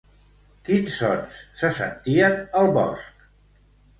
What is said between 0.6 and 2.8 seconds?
Quins sons se sentien al